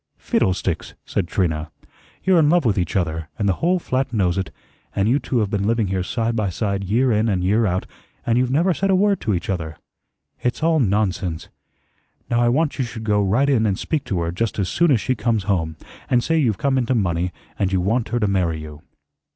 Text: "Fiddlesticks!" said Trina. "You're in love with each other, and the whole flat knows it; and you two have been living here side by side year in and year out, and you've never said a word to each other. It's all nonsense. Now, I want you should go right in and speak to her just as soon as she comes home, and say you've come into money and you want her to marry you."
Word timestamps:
"Fiddlesticks!" 0.17 0.95
said 1.05 1.27
Trina. 1.27 1.69
"You're 2.23 2.39
in 2.39 2.49
love 2.49 2.65
with 2.65 2.75
each 2.79 2.95
other, 2.95 3.29
and 3.37 3.47
the 3.47 3.53
whole 3.61 3.77
flat 3.77 4.11
knows 4.11 4.35
it; 4.35 4.49
and 4.95 5.07
you 5.07 5.19
two 5.19 5.37
have 5.41 5.51
been 5.51 5.67
living 5.67 5.89
here 5.89 6.01
side 6.01 6.35
by 6.35 6.49
side 6.49 6.83
year 6.83 7.11
in 7.11 7.29
and 7.29 7.43
year 7.43 7.67
out, 7.67 7.85
and 8.25 8.35
you've 8.39 8.49
never 8.49 8.73
said 8.73 8.89
a 8.89 8.95
word 8.95 9.21
to 9.21 9.35
each 9.35 9.47
other. 9.47 9.77
It's 10.41 10.63
all 10.63 10.79
nonsense. 10.79 11.49
Now, 12.31 12.41
I 12.41 12.49
want 12.49 12.79
you 12.79 12.83
should 12.83 13.03
go 13.03 13.21
right 13.21 13.47
in 13.47 13.67
and 13.67 13.77
speak 13.77 14.03
to 14.05 14.19
her 14.21 14.31
just 14.31 14.57
as 14.57 14.69
soon 14.69 14.89
as 14.89 14.99
she 14.99 15.13
comes 15.13 15.43
home, 15.43 15.75
and 16.09 16.23
say 16.23 16.35
you've 16.35 16.57
come 16.57 16.79
into 16.79 16.95
money 16.95 17.31
and 17.59 17.71
you 17.71 17.79
want 17.79 18.09
her 18.09 18.19
to 18.19 18.27
marry 18.27 18.59
you." 18.59 18.81